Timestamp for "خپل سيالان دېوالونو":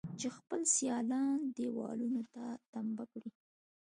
0.37-2.21